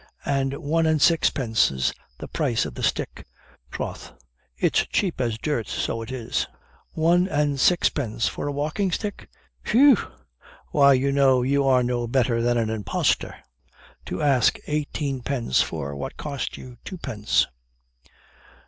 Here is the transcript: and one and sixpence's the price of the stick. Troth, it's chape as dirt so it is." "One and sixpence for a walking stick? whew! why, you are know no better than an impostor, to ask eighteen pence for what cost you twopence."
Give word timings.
and 0.25 0.55
one 0.55 0.87
and 0.87 0.99
sixpence's 0.99 1.93
the 2.17 2.27
price 2.27 2.65
of 2.65 2.73
the 2.73 2.81
stick. 2.81 3.23
Troth, 3.69 4.13
it's 4.57 4.83
chape 4.87 5.21
as 5.21 5.37
dirt 5.37 5.67
so 5.67 6.01
it 6.01 6.11
is." 6.11 6.47
"One 6.93 7.27
and 7.27 7.59
sixpence 7.59 8.27
for 8.27 8.47
a 8.47 8.51
walking 8.51 8.91
stick? 8.91 9.29
whew! 9.67 9.97
why, 10.71 10.93
you 10.93 11.09
are 11.67 11.83
know 11.83 11.83
no 11.99 12.07
better 12.07 12.41
than 12.41 12.57
an 12.57 12.71
impostor, 12.71 13.35
to 14.07 14.23
ask 14.23 14.57
eighteen 14.65 15.21
pence 15.21 15.61
for 15.61 15.95
what 15.95 16.17
cost 16.17 16.57
you 16.57 16.79
twopence." 16.83 17.45